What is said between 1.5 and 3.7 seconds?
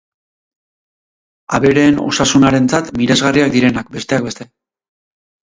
Abereen osasunarentzat miresgarriak